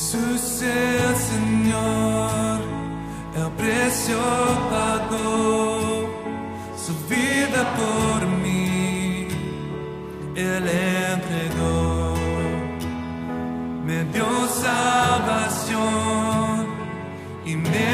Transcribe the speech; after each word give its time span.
Jesús 0.00 0.62
el 0.62 1.14
Señor, 1.14 2.58
el 3.36 3.50
precio 3.58 4.18
pagó 4.70 6.08
su 6.74 6.94
vida 7.06 7.60
por 7.76 8.20
mí, 8.42 9.28
Él 10.34 10.64
entregó, 11.12 12.14
me 13.84 14.04
dio 14.04 14.26
salvación 14.48 15.80
y 17.44 17.56
me 17.56 17.89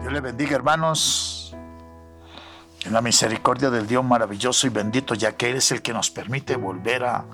Dios 0.00 0.12
le 0.12 0.20
bendiga, 0.20 0.56
hermanos. 0.56 1.56
En 2.84 2.92
la 2.92 3.00
misericordia 3.00 3.70
del 3.70 3.86
Dios 3.86 4.04
maravilloso 4.04 4.66
y 4.66 4.70
bendito, 4.70 5.14
ya 5.14 5.32
que 5.32 5.50
Él 5.50 5.56
es 5.56 5.72
el 5.72 5.82
que 5.82 5.92
nos 5.92 6.10
permite 6.10 6.56
volver 6.56 7.04
a 7.04 7.24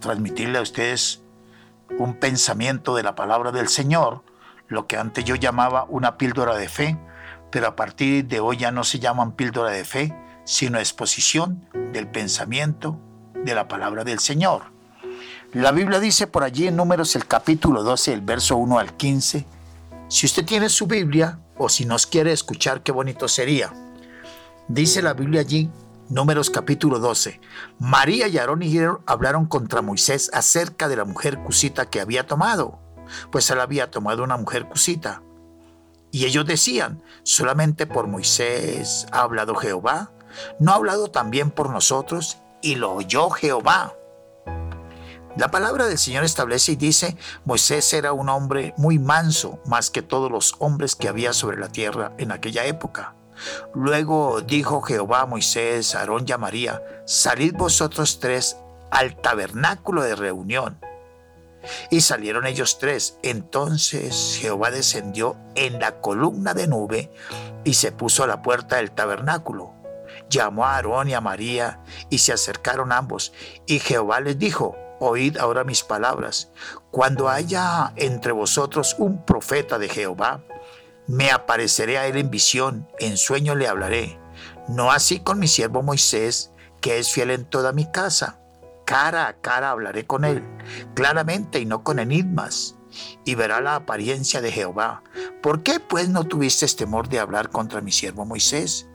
transmitirle 0.00 0.58
a 0.58 0.62
ustedes 0.62 1.22
un 1.98 2.14
pensamiento 2.14 2.94
de 2.94 3.02
la 3.02 3.14
palabra 3.14 3.52
del 3.52 3.68
Señor, 3.68 4.22
lo 4.68 4.86
que 4.86 4.96
antes 4.96 5.24
yo 5.24 5.34
llamaba 5.34 5.84
una 5.88 6.16
píldora 6.16 6.56
de 6.56 6.68
fe, 6.68 6.98
pero 7.50 7.68
a 7.68 7.76
partir 7.76 8.26
de 8.26 8.40
hoy 8.40 8.56
ya 8.56 8.70
no 8.70 8.82
se 8.82 8.98
llaman 8.98 9.32
píldora 9.32 9.70
de 9.70 9.84
fe, 9.84 10.16
sino 10.44 10.78
exposición 10.78 11.68
del 11.92 12.08
pensamiento 12.08 12.98
de 13.34 13.54
la 13.54 13.68
palabra 13.68 14.04
del 14.04 14.20
Señor. 14.20 14.62
La 15.52 15.70
Biblia 15.70 16.00
dice 16.00 16.26
por 16.26 16.42
allí 16.42 16.66
en 16.66 16.76
Números 16.76 17.14
el 17.14 17.26
capítulo 17.26 17.82
12, 17.82 18.12
el 18.12 18.22
verso 18.22 18.56
1 18.56 18.78
al 18.78 18.96
15, 18.96 19.46
si 20.08 20.26
usted 20.26 20.44
tiene 20.44 20.68
su 20.68 20.86
Biblia 20.86 21.38
o 21.56 21.68
si 21.68 21.84
nos 21.84 22.06
quiere 22.06 22.32
escuchar, 22.32 22.82
qué 22.82 22.92
bonito 22.92 23.28
sería. 23.28 23.72
Dice 24.68 25.02
la 25.02 25.14
Biblia 25.14 25.40
allí, 25.40 25.70
Números 26.08 26.50
capítulo 26.50 26.98
12. 26.98 27.40
María 27.78 28.28
y 28.28 28.36
Aarón 28.36 28.62
y 28.62 28.78
hablaron 29.06 29.46
contra 29.46 29.80
Moisés 29.80 30.30
acerca 30.34 30.86
de 30.86 30.96
la 30.96 31.06
mujer 31.06 31.38
cusita 31.42 31.88
que 31.88 32.00
había 32.00 32.26
tomado, 32.26 32.78
pues 33.32 33.48
él 33.50 33.58
había 33.58 33.90
tomado 33.90 34.22
una 34.22 34.36
mujer 34.36 34.68
cusita. 34.68 35.22
Y 36.10 36.26
ellos 36.26 36.44
decían, 36.44 37.02
solamente 37.22 37.86
por 37.86 38.06
Moisés 38.06 39.06
ha 39.12 39.22
hablado 39.22 39.54
Jehová, 39.54 40.12
no 40.60 40.72
ha 40.72 40.74
hablado 40.74 41.10
también 41.10 41.50
por 41.50 41.70
nosotros, 41.70 42.38
y 42.60 42.74
lo 42.74 42.92
oyó 42.92 43.30
Jehová. 43.30 43.94
La 45.36 45.50
palabra 45.50 45.86
del 45.86 45.98
Señor 45.98 46.22
establece 46.22 46.72
y 46.72 46.76
dice, 46.76 47.16
Moisés 47.44 47.92
era 47.92 48.12
un 48.12 48.28
hombre 48.28 48.72
muy 48.76 49.00
manso, 49.00 49.58
más 49.66 49.90
que 49.90 50.00
todos 50.00 50.30
los 50.30 50.54
hombres 50.60 50.94
que 50.94 51.08
había 51.08 51.32
sobre 51.32 51.58
la 51.58 51.68
tierra 51.68 52.12
en 52.18 52.30
aquella 52.30 52.66
época. 52.66 53.16
Luego 53.74 54.42
dijo 54.42 54.80
Jehová 54.82 55.22
a 55.22 55.26
Moisés, 55.26 55.96
Aarón 55.96 56.24
y 56.28 56.30
a 56.30 56.38
María, 56.38 56.80
salid 57.04 57.52
vosotros 57.54 58.20
tres 58.20 58.56
al 58.92 59.16
tabernáculo 59.20 60.02
de 60.02 60.14
reunión. 60.14 60.78
Y 61.90 62.02
salieron 62.02 62.46
ellos 62.46 62.78
tres. 62.78 63.18
Entonces 63.24 64.38
Jehová 64.40 64.70
descendió 64.70 65.36
en 65.56 65.80
la 65.80 66.00
columna 66.00 66.54
de 66.54 66.68
nube 66.68 67.10
y 67.64 67.74
se 67.74 67.90
puso 67.90 68.22
a 68.22 68.28
la 68.28 68.42
puerta 68.42 68.76
del 68.76 68.92
tabernáculo. 68.92 69.72
Llamó 70.30 70.64
a 70.64 70.76
Aarón 70.76 71.08
y 71.08 71.14
a 71.14 71.20
María 71.20 71.80
y 72.08 72.18
se 72.18 72.32
acercaron 72.32 72.92
ambos. 72.92 73.32
Y 73.66 73.80
Jehová 73.80 74.20
les 74.20 74.38
dijo, 74.38 74.76
oíd 75.00 75.38
ahora 75.38 75.64
mis 75.64 75.82
palabras. 75.82 76.50
Cuando 76.90 77.28
haya 77.28 77.92
entre 77.96 78.32
vosotros 78.32 78.96
un 78.98 79.24
profeta 79.24 79.78
de 79.78 79.88
Jehová, 79.88 80.42
me 81.06 81.30
apareceré 81.30 81.98
a 81.98 82.06
él 82.06 82.16
en 82.16 82.30
visión, 82.30 82.88
en 82.98 83.16
sueño 83.16 83.54
le 83.54 83.68
hablaré. 83.68 84.18
No 84.68 84.90
así 84.90 85.20
con 85.20 85.38
mi 85.38 85.48
siervo 85.48 85.82
Moisés, 85.82 86.50
que 86.80 86.98
es 86.98 87.12
fiel 87.12 87.30
en 87.30 87.44
toda 87.44 87.72
mi 87.72 87.90
casa. 87.90 88.40
Cara 88.86 89.28
a 89.28 89.34
cara 89.40 89.70
hablaré 89.70 90.06
con 90.06 90.24
él, 90.24 90.42
claramente 90.94 91.58
y 91.58 91.66
no 91.66 91.82
con 91.82 91.98
enigmas, 91.98 92.76
y 93.24 93.34
verá 93.34 93.60
la 93.60 93.76
apariencia 93.76 94.40
de 94.40 94.52
Jehová. 94.52 95.02
¿Por 95.42 95.62
qué 95.62 95.80
pues 95.80 96.08
no 96.08 96.24
tuviste 96.24 96.66
temor 96.68 97.08
de 97.08 97.20
hablar 97.20 97.50
contra 97.50 97.80
mi 97.80 97.92
siervo 97.92 98.24
Moisés? 98.24 98.88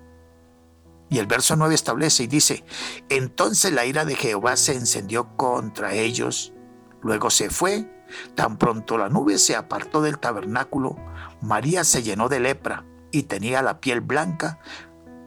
Y 1.09 1.18
el 1.18 1.25
verso 1.25 1.56
9 1.56 1.74
establece 1.74 2.24
y 2.24 2.28
dice, 2.28 2.64
entonces 3.09 3.74
la 3.74 3.86
ira 3.86 4.06
de 4.06 4.16
Jehová 4.16 4.56
se 4.56 4.75
encendió 4.75 5.36
contra 5.36 5.94
ellos, 5.94 6.53
luego 7.02 7.30
se 7.31 7.50
fue, 7.50 8.06
tan 8.36 8.58
pronto 8.58 8.98
la 8.98 9.10
nube 9.10 9.38
se 9.39 9.56
apartó 9.56 10.01
del 10.01 10.19
tabernáculo, 10.19 10.98
María 11.42 11.83
se 11.83 12.04
llenó 12.04 12.30
de 12.30 12.39
lepra 12.39 12.86
y 13.12 13.24
tenía 13.24 13.62
la 13.62 13.80
piel 13.80 14.01
blanca 14.01 14.60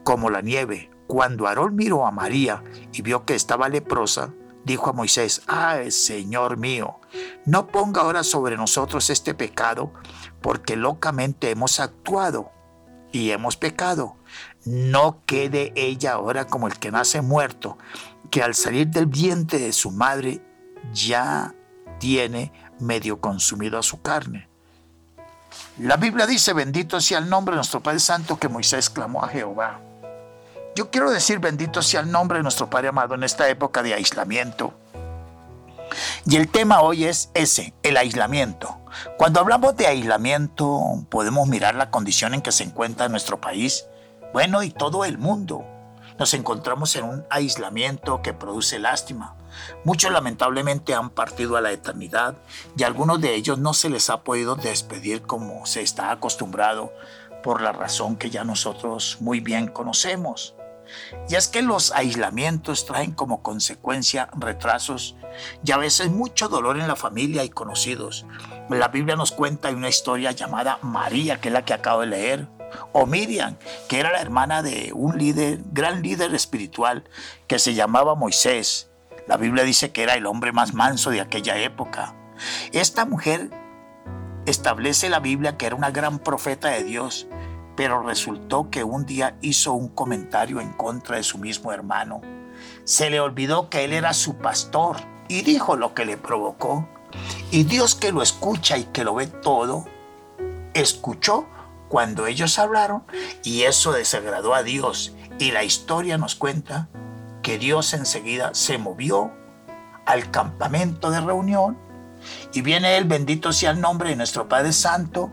como 0.04 0.30
la 0.30 0.40
nieve. 0.40 0.90
Cuando 1.08 1.46
Aarón 1.46 1.74
miró 1.74 2.06
a 2.06 2.10
María 2.10 2.62
y 2.92 3.02
vio 3.02 3.24
que 3.24 3.34
estaba 3.34 3.68
leprosa, 3.68 4.32
dijo 4.64 4.90
a 4.90 4.92
Moisés, 4.92 5.42
ay 5.46 5.90
Señor 5.90 6.56
mío, 6.56 7.00
no 7.44 7.66
ponga 7.66 8.02
ahora 8.02 8.22
sobre 8.22 8.56
nosotros 8.56 9.10
este 9.10 9.34
pecado, 9.34 9.92
porque 10.40 10.76
locamente 10.76 11.50
hemos 11.50 11.80
actuado 11.80 12.52
y 13.10 13.30
hemos 13.30 13.56
pecado. 13.56 14.16
No 14.64 15.22
quede 15.26 15.72
ella 15.74 16.12
ahora 16.12 16.46
como 16.46 16.66
el 16.66 16.78
que 16.78 16.90
nace 16.90 17.20
muerto, 17.20 17.78
que 18.30 18.42
al 18.42 18.54
salir 18.54 18.88
del 18.88 19.06
vientre 19.06 19.58
de 19.58 19.72
su 19.72 19.90
madre 19.90 20.40
ya 20.92 21.54
tiene 21.98 22.52
medio 22.78 23.20
consumido 23.20 23.78
a 23.78 23.82
su 23.82 24.00
carne. 24.02 24.48
La 25.78 25.96
Biblia 25.96 26.26
dice, 26.26 26.52
bendito 26.52 27.00
sea 27.00 27.18
el 27.18 27.28
nombre 27.28 27.52
de 27.52 27.56
nuestro 27.56 27.80
Padre 27.80 28.00
Santo 28.00 28.38
que 28.38 28.48
Moisés 28.48 28.90
clamó 28.90 29.24
a 29.24 29.28
Jehová. 29.28 29.80
Yo 30.74 30.90
quiero 30.90 31.10
decir, 31.10 31.38
bendito 31.38 31.82
sea 31.82 32.00
el 32.00 32.10
nombre 32.10 32.38
de 32.38 32.42
nuestro 32.42 32.70
Padre 32.70 32.88
amado 32.88 33.14
en 33.14 33.24
esta 33.24 33.48
época 33.48 33.82
de 33.82 33.94
aislamiento. 33.94 34.72
Y 36.24 36.36
el 36.36 36.48
tema 36.48 36.80
hoy 36.80 37.04
es 37.04 37.30
ese, 37.34 37.74
el 37.82 37.96
aislamiento. 37.96 38.78
Cuando 39.18 39.40
hablamos 39.40 39.76
de 39.76 39.86
aislamiento, 39.86 41.04
podemos 41.10 41.48
mirar 41.48 41.74
la 41.74 41.90
condición 41.90 42.34
en 42.34 42.42
que 42.42 42.52
se 42.52 42.64
encuentra 42.64 43.08
nuestro 43.08 43.40
país, 43.40 43.86
Bueno, 44.32 44.62
y 44.62 44.70
todo 44.70 45.04
el 45.04 45.18
mundo. 45.18 45.64
Nos 46.18 46.34
encontramos 46.34 46.96
en 46.96 47.04
un 47.04 47.26
aislamiento 47.30 48.22
que 48.22 48.32
produce 48.32 48.78
lástima. 48.78 49.36
Muchos 49.84 50.10
lamentablemente 50.10 50.94
han 50.94 51.10
partido 51.10 51.56
a 51.56 51.60
la 51.60 51.72
eternidad 51.72 52.36
y 52.76 52.82
a 52.82 52.86
algunos 52.86 53.20
de 53.20 53.34
ellos 53.34 53.58
no 53.58 53.74
se 53.74 53.90
les 53.90 54.08
ha 54.08 54.22
podido 54.22 54.56
despedir 54.56 55.22
como 55.22 55.66
se 55.66 55.82
está 55.82 56.10
acostumbrado 56.10 56.92
por 57.42 57.60
la 57.60 57.72
razón 57.72 58.16
que 58.16 58.30
ya 58.30 58.44
nosotros 58.44 59.18
muy 59.20 59.40
bien 59.40 59.68
conocemos. 59.68 60.54
Y 61.28 61.34
es 61.34 61.48
que 61.48 61.62
los 61.62 61.92
aislamientos 61.92 62.86
traen 62.86 63.12
como 63.12 63.42
consecuencia 63.42 64.28
retrasos 64.36 65.16
y 65.64 65.72
a 65.72 65.76
veces 65.76 66.10
mucho 66.10 66.48
dolor 66.48 66.78
en 66.78 66.88
la 66.88 66.96
familia 66.96 67.44
y 67.44 67.50
conocidos. 67.50 68.26
La 68.68 68.88
Biblia 68.88 69.16
nos 69.16 69.32
cuenta 69.32 69.70
una 69.70 69.88
historia 69.88 70.32
llamada 70.32 70.78
María, 70.82 71.40
que 71.40 71.48
es 71.48 71.54
la 71.54 71.64
que 71.64 71.74
acabo 71.74 72.00
de 72.02 72.06
leer, 72.06 72.48
o 72.92 73.06
Miriam, 73.06 73.56
que 73.88 74.00
era 74.00 74.12
la 74.12 74.20
hermana 74.20 74.62
de 74.62 74.92
un 74.94 75.18
líder, 75.18 75.60
gran 75.72 76.02
líder 76.02 76.34
espiritual 76.34 77.04
que 77.46 77.58
se 77.58 77.74
llamaba 77.74 78.14
Moisés. 78.14 78.90
La 79.28 79.36
Biblia 79.36 79.64
dice 79.64 79.92
que 79.92 80.02
era 80.02 80.14
el 80.14 80.26
hombre 80.26 80.52
más 80.52 80.74
manso 80.74 81.10
de 81.10 81.20
aquella 81.20 81.58
época. 81.58 82.14
Esta 82.72 83.04
mujer 83.04 83.50
establece 84.46 85.08
la 85.08 85.20
Biblia 85.20 85.56
que 85.56 85.66
era 85.66 85.76
una 85.76 85.90
gran 85.90 86.18
profeta 86.18 86.68
de 86.68 86.84
Dios, 86.84 87.26
pero 87.76 88.02
resultó 88.02 88.70
que 88.70 88.84
un 88.84 89.06
día 89.06 89.36
hizo 89.40 89.72
un 89.72 89.88
comentario 89.88 90.60
en 90.60 90.72
contra 90.72 91.16
de 91.16 91.22
su 91.22 91.38
mismo 91.38 91.72
hermano. 91.72 92.20
Se 92.84 93.10
le 93.10 93.20
olvidó 93.20 93.70
que 93.70 93.84
él 93.84 93.92
era 93.92 94.12
su 94.12 94.36
pastor 94.36 94.96
y 95.28 95.42
dijo 95.42 95.76
lo 95.76 95.94
que 95.94 96.04
le 96.04 96.16
provocó. 96.16 96.88
Y 97.50 97.64
Dios 97.64 97.94
que 97.94 98.12
lo 98.12 98.22
escucha 98.22 98.76
y 98.78 98.84
que 98.84 99.04
lo 99.04 99.14
ve 99.14 99.26
todo, 99.26 99.84
escuchó 100.74 101.46
cuando 101.92 102.26
ellos 102.26 102.58
hablaron 102.58 103.02
y 103.44 103.64
eso 103.64 103.92
desagradó 103.92 104.54
a 104.54 104.62
Dios. 104.62 105.12
Y 105.38 105.50
la 105.50 105.62
historia 105.62 106.16
nos 106.16 106.34
cuenta 106.34 106.88
que 107.42 107.58
Dios 107.58 107.92
enseguida 107.92 108.54
se 108.54 108.78
movió 108.78 109.30
al 110.06 110.30
campamento 110.30 111.10
de 111.10 111.20
reunión 111.20 111.76
y 112.54 112.62
viene 112.62 112.96
él, 112.96 113.04
bendito 113.04 113.52
sea 113.52 113.72
el 113.72 113.82
nombre 113.82 114.08
de 114.08 114.16
nuestro 114.16 114.48
Padre 114.48 114.72
Santo, 114.72 115.30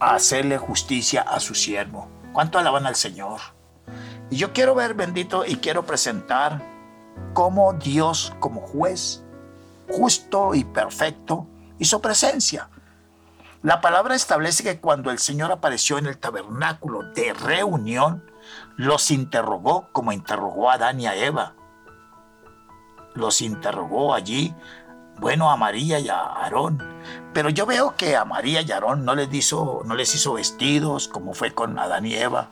a 0.00 0.14
hacerle 0.14 0.56
justicia 0.56 1.20
a 1.20 1.40
su 1.40 1.54
siervo. 1.54 2.08
¿Cuánto 2.32 2.58
alaban 2.58 2.86
al 2.86 2.96
Señor? 2.96 3.40
Y 4.30 4.36
yo 4.36 4.54
quiero 4.54 4.74
ver, 4.74 4.94
bendito, 4.94 5.44
y 5.44 5.56
quiero 5.56 5.84
presentar 5.84 6.62
cómo 7.34 7.74
Dios, 7.74 8.32
como 8.40 8.62
juez 8.62 9.22
justo 9.90 10.54
y 10.54 10.64
perfecto, 10.64 11.46
hizo 11.78 12.00
presencia. 12.00 12.70
La 13.66 13.80
palabra 13.80 14.14
establece 14.14 14.62
que 14.62 14.78
cuando 14.78 15.10
el 15.10 15.18
Señor 15.18 15.50
apareció 15.50 15.98
en 15.98 16.06
el 16.06 16.18
tabernáculo 16.18 17.02
de 17.14 17.32
reunión, 17.32 18.30
los 18.76 19.10
interrogó 19.10 19.88
como 19.90 20.12
interrogó 20.12 20.70
a 20.70 20.74
Adán 20.74 21.00
y 21.00 21.08
a 21.08 21.16
Eva. 21.16 21.56
Los 23.16 23.42
interrogó 23.42 24.14
allí, 24.14 24.54
bueno, 25.18 25.50
a 25.50 25.56
María 25.56 25.98
y 25.98 26.08
a 26.08 26.16
Aarón. 26.16 26.80
Pero 27.34 27.50
yo 27.50 27.66
veo 27.66 27.96
que 27.96 28.14
a 28.14 28.24
María 28.24 28.60
y 28.60 28.70
a 28.70 28.76
Aarón 28.76 29.04
no 29.04 29.16
les 29.16 29.34
hizo, 29.34 29.82
no 29.84 29.96
les 29.96 30.14
hizo 30.14 30.34
vestidos 30.34 31.08
como 31.08 31.34
fue 31.34 31.52
con 31.52 31.76
Adán 31.76 32.06
y 32.06 32.14
Eva. 32.14 32.50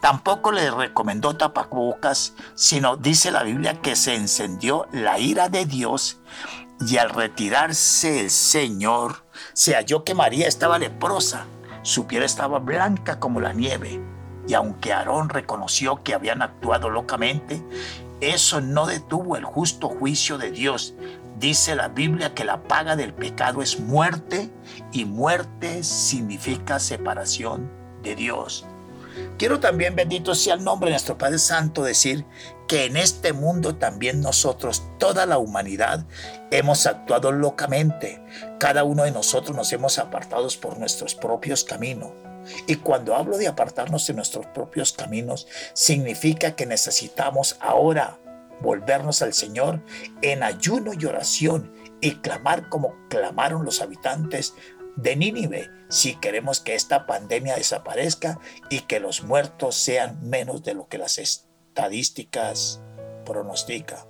Tampoco 0.00 0.50
les 0.50 0.74
recomendó 0.74 1.36
tapabocas, 1.36 2.34
sino 2.56 2.96
dice 2.96 3.30
la 3.30 3.44
Biblia 3.44 3.80
que 3.80 3.94
se 3.94 4.16
encendió 4.16 4.88
la 4.90 5.20
ira 5.20 5.48
de 5.50 5.66
Dios 5.66 6.18
y 6.80 6.96
al 6.96 7.10
retirarse 7.10 8.20
el 8.20 8.30
Señor, 8.30 9.27
se 9.52 9.74
halló 9.74 10.04
que 10.04 10.14
María 10.14 10.48
estaba 10.48 10.78
leprosa, 10.78 11.46
su 11.82 12.06
piel 12.06 12.22
estaba 12.22 12.58
blanca 12.58 13.18
como 13.18 13.40
la 13.40 13.52
nieve, 13.52 14.00
y 14.46 14.54
aunque 14.54 14.92
Aarón 14.92 15.28
reconoció 15.28 16.02
que 16.02 16.14
habían 16.14 16.42
actuado 16.42 16.88
locamente, 16.88 17.62
eso 18.20 18.60
no 18.60 18.86
detuvo 18.86 19.36
el 19.36 19.44
justo 19.44 19.88
juicio 19.88 20.38
de 20.38 20.50
Dios. 20.50 20.94
Dice 21.38 21.76
la 21.76 21.88
Biblia 21.88 22.34
que 22.34 22.44
la 22.44 22.62
paga 22.62 22.96
del 22.96 23.14
pecado 23.14 23.62
es 23.62 23.78
muerte 23.78 24.50
y 24.90 25.04
muerte 25.04 25.84
significa 25.84 26.80
separación 26.80 27.70
de 28.02 28.16
Dios. 28.16 28.66
Quiero 29.38 29.60
también, 29.60 29.94
bendito 29.94 30.34
sea 30.34 30.54
el 30.54 30.64
nombre 30.64 30.88
de 30.88 30.94
nuestro 30.94 31.16
Padre 31.16 31.38
Santo, 31.38 31.82
decir 31.82 32.24
que 32.66 32.84
en 32.84 32.96
este 32.96 33.32
mundo 33.32 33.76
también 33.76 34.20
nosotros, 34.20 34.82
toda 34.98 35.26
la 35.26 35.38
humanidad, 35.38 36.04
hemos 36.50 36.86
actuado 36.86 37.32
locamente. 37.32 38.22
Cada 38.58 38.84
uno 38.84 39.04
de 39.04 39.12
nosotros 39.12 39.56
nos 39.56 39.72
hemos 39.72 39.98
apartado 39.98 40.48
por 40.60 40.78
nuestros 40.78 41.14
propios 41.14 41.64
caminos. 41.64 42.10
Y 42.66 42.76
cuando 42.76 43.14
hablo 43.14 43.38
de 43.38 43.48
apartarnos 43.48 44.06
de 44.06 44.14
nuestros 44.14 44.46
propios 44.46 44.92
caminos, 44.92 45.46
significa 45.74 46.56
que 46.56 46.66
necesitamos 46.66 47.56
ahora 47.60 48.18
volvernos 48.60 49.22
al 49.22 49.34
Señor 49.34 49.80
en 50.22 50.42
ayuno 50.42 50.92
y 50.98 51.04
oración 51.04 51.72
y 52.00 52.16
clamar 52.16 52.68
como 52.68 52.94
clamaron 53.08 53.64
los 53.64 53.80
habitantes 53.80 54.54
de 54.98 55.14
Nínive 55.14 55.70
si 55.88 56.16
queremos 56.16 56.60
que 56.60 56.74
esta 56.74 57.06
pandemia 57.06 57.56
desaparezca 57.56 58.38
y 58.68 58.80
que 58.80 59.00
los 59.00 59.22
muertos 59.22 59.76
sean 59.76 60.28
menos 60.28 60.64
de 60.64 60.74
lo 60.74 60.88
que 60.88 60.98
las 60.98 61.18
estadísticas 61.18 62.80
pronostican. 63.24 64.00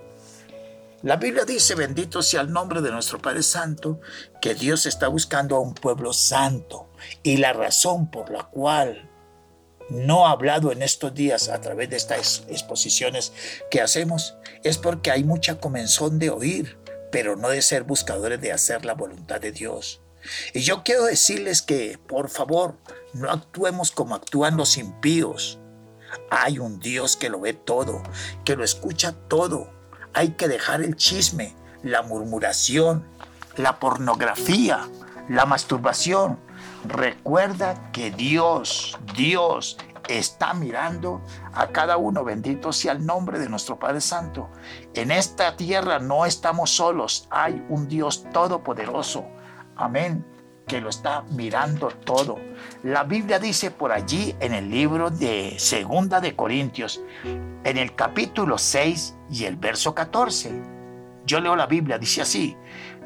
La 1.02 1.16
Biblia 1.16 1.44
dice, 1.44 1.76
bendito 1.76 2.22
sea 2.22 2.40
el 2.40 2.52
nombre 2.52 2.80
de 2.80 2.90
nuestro 2.90 3.20
Padre 3.20 3.44
Santo, 3.44 4.00
que 4.40 4.54
Dios 4.54 4.86
está 4.86 5.06
buscando 5.06 5.54
a 5.54 5.60
un 5.60 5.74
pueblo 5.74 6.12
santo. 6.12 6.90
Y 7.22 7.36
la 7.36 7.52
razón 7.52 8.10
por 8.10 8.30
la 8.30 8.44
cual 8.44 9.08
no 9.90 10.26
ha 10.26 10.32
hablado 10.32 10.72
en 10.72 10.82
estos 10.82 11.14
días 11.14 11.50
a 11.50 11.60
través 11.60 11.90
de 11.90 11.96
estas 11.96 12.44
exposiciones 12.48 13.32
que 13.70 13.80
hacemos 13.80 14.36
es 14.64 14.76
porque 14.78 15.12
hay 15.12 15.22
mucha 15.22 15.60
comenzón 15.60 16.18
de 16.18 16.30
oír, 16.30 16.78
pero 17.12 17.36
no 17.36 17.50
de 17.50 17.62
ser 17.62 17.84
buscadores 17.84 18.40
de 18.40 18.52
hacer 18.52 18.84
la 18.84 18.94
voluntad 18.94 19.40
de 19.40 19.52
Dios. 19.52 20.02
Y 20.54 20.60
yo 20.60 20.82
quiero 20.82 21.04
decirles 21.04 21.62
que, 21.62 21.98
por 22.06 22.28
favor, 22.28 22.76
no 23.12 23.30
actuemos 23.30 23.90
como 23.90 24.14
actúan 24.14 24.56
los 24.56 24.76
impíos. 24.76 25.58
Hay 26.30 26.58
un 26.58 26.78
Dios 26.80 27.16
que 27.16 27.28
lo 27.28 27.40
ve 27.40 27.52
todo, 27.52 28.02
que 28.44 28.56
lo 28.56 28.64
escucha 28.64 29.12
todo. 29.28 29.70
Hay 30.14 30.30
que 30.30 30.48
dejar 30.48 30.82
el 30.82 30.96
chisme, 30.96 31.54
la 31.82 32.02
murmuración, 32.02 33.06
la 33.56 33.78
pornografía, 33.78 34.88
la 35.28 35.46
masturbación. 35.46 36.38
Recuerda 36.84 37.90
que 37.92 38.10
Dios, 38.10 38.98
Dios 39.14 39.76
está 40.08 40.54
mirando 40.54 41.22
a 41.52 41.68
cada 41.68 41.98
uno. 41.98 42.24
Bendito 42.24 42.72
sea 42.72 42.92
el 42.92 43.04
nombre 43.04 43.38
de 43.38 43.48
nuestro 43.48 43.78
Padre 43.78 44.00
Santo. 44.00 44.48
En 44.94 45.10
esta 45.10 45.56
tierra 45.56 45.98
no 45.98 46.24
estamos 46.24 46.70
solos. 46.70 47.28
Hay 47.30 47.64
un 47.68 47.88
Dios 47.88 48.24
todopoderoso 48.32 49.26
Amén. 49.78 50.24
Que 50.66 50.80
lo 50.80 50.90
está 50.90 51.22
mirando 51.30 51.88
todo. 51.88 52.36
La 52.82 53.04
Biblia 53.04 53.38
dice 53.38 53.70
por 53.70 53.92
allí 53.92 54.34
en 54.40 54.52
el 54.52 54.68
libro 54.68 55.08
de 55.08 55.54
Segunda 55.58 56.20
de 56.20 56.36
Corintios, 56.36 57.00
en 57.64 57.78
el 57.78 57.94
capítulo 57.94 58.58
6 58.58 59.16
y 59.30 59.44
el 59.44 59.56
verso 59.56 59.94
14. 59.94 60.60
Yo 61.24 61.40
leo 61.40 61.56
la 61.56 61.66
Biblia, 61.66 61.98
dice 61.98 62.22
así, 62.22 62.56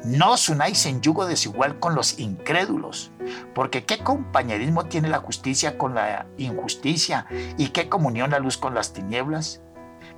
no 0.03 0.31
os 0.33 0.49
unáis 0.49 0.85
en 0.85 1.01
yugo 1.01 1.25
desigual 1.25 1.79
con 1.79 1.93
los 1.93 2.19
incrédulos, 2.19 3.11
porque 3.53 3.85
qué 3.85 3.99
compañerismo 3.99 4.85
tiene 4.85 5.09
la 5.09 5.19
justicia 5.19 5.77
con 5.77 5.93
la 5.93 6.25
injusticia 6.37 7.27
y 7.57 7.69
qué 7.69 7.87
comunión 7.87 8.31
la 8.31 8.39
luz 8.39 8.57
con 8.57 8.73
las 8.73 8.93
tinieblas. 8.93 9.61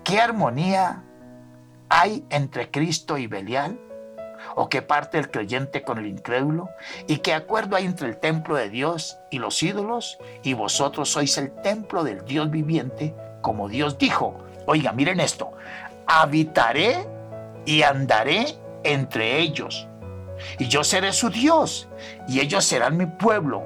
¿Qué 0.03 0.21
armonía 0.21 1.03
hay 1.89 2.25
entre 2.29 2.71
Cristo 2.71 3.17
y 3.17 3.27
Belial? 3.27 3.79
¿O 4.55 4.69
qué 4.69 4.81
parte 4.81 5.17
el 5.17 5.29
creyente 5.29 5.83
con 5.83 5.97
el 5.97 6.07
incrédulo? 6.07 6.69
¿Y 7.07 7.17
qué 7.17 7.33
acuerdo 7.33 7.75
hay 7.75 7.85
entre 7.85 8.07
el 8.07 8.17
templo 8.17 8.55
de 8.55 8.69
Dios 8.69 9.17
y 9.29 9.39
los 9.39 9.61
ídolos? 9.61 10.17
Y 10.43 10.53
vosotros 10.53 11.09
sois 11.09 11.37
el 11.37 11.51
templo 11.61 12.05
del 12.05 12.23
Dios 12.23 12.49
viviente, 12.49 13.13
como 13.41 13.67
Dios 13.67 13.97
dijo. 13.97 14.33
Oiga, 14.65 14.93
miren 14.93 15.19
esto. 15.19 15.51
Habitaré 16.07 17.05
y 17.65 17.81
andaré 17.81 18.55
entre 18.83 19.39
ellos. 19.39 19.87
Y 20.57 20.67
yo 20.67 20.83
seré 20.83 21.11
su 21.11 21.29
Dios, 21.29 21.89
y 22.27 22.39
ellos 22.39 22.63
serán 22.63 22.97
mi 22.97 23.05
pueblo. 23.05 23.63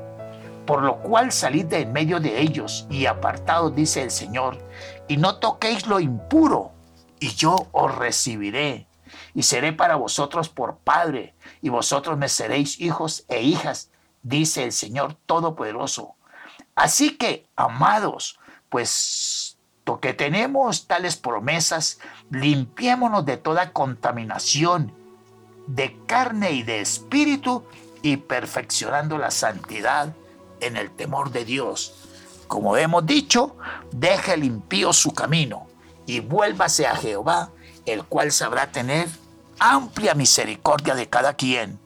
Por 0.66 0.84
lo 0.84 0.98
cual 1.02 1.32
salid 1.32 1.66
de 1.66 1.82
en 1.82 1.94
medio 1.94 2.20
de 2.20 2.42
ellos 2.42 2.88
y 2.90 3.06
apartados, 3.06 3.76
dice 3.76 4.02
el 4.04 4.12
Señor, 4.12 4.58
y 5.08 5.18
no 5.18 5.38
toquéis 5.38 5.88
lo 5.88 6.00
impuro, 6.00 6.72
y 7.20 7.30
yo 7.30 7.68
os 7.72 7.96
recibiré 7.96 8.89
y 9.34 9.44
seré 9.44 9.74
para 9.74 9.96
vosotros 9.96 10.50
por 10.50 10.78
Padre, 10.78 11.36
y 11.62 11.70
vosotros 11.70 12.18
me 12.18 12.30
seréis 12.30 12.80
hijos 12.80 13.26
e 13.28 13.42
hijas, 13.42 13.92
dice 14.24 14.64
el 14.64 14.72
Señor 14.72 15.16
Todopoderoso. 15.26 16.16
Así 16.76 17.18
que, 17.18 17.48
amados, 17.56 18.40
pues 18.70 19.60
que 19.98 20.14
tenemos 20.14 20.86
tales 20.86 21.16
promesas, 21.16 22.00
limpiémonos 22.30 23.26
de 23.26 23.38
toda 23.38 23.72
contaminación 23.72 24.94
de 25.66 25.98
carne 26.06 26.52
y 26.52 26.64
de 26.64 26.82
espíritu 26.82 27.64
y 28.02 28.18
perfeccionando 28.18 29.18
la 29.18 29.32
santidad 29.32 30.14
en 30.60 30.78
el 30.78 30.92
temor 30.92 31.32
de 31.32 31.46
Dios. 31.46 31.96
Como 32.48 32.78
hemos 32.78 33.06
dicho, 33.06 33.58
deje 33.92 34.34
el 34.34 34.44
impío 34.44 34.94
su 34.94 35.14
camino 35.14 35.68
y 36.06 36.20
vuélvase 36.20 36.88
a 36.88 36.96
Jehová, 36.96 37.52
el 37.90 38.06
cual 38.06 38.32
sabrá 38.32 38.72
tener 38.72 39.08
amplia 39.60 40.14
misericordia 40.14 40.96
de 40.96 41.10
cada 41.10 41.34
quien. 41.34 41.80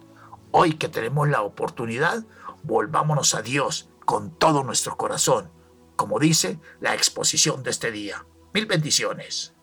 Hoy 0.51 0.73
que 0.73 0.89
tenemos 0.89 1.27
la 1.27 1.41
oportunidad, 1.41 2.23
volvámonos 2.63 3.33
a 3.33 3.41
Dios 3.41 3.89
con 4.05 4.31
todo 4.31 4.63
nuestro 4.63 4.97
corazón, 4.97 5.49
como 5.95 6.19
dice 6.19 6.59
la 6.79 6.93
exposición 6.93 7.63
de 7.63 7.71
este 7.71 7.91
día. 7.91 8.25
Mil 8.53 8.65
bendiciones. 8.65 9.53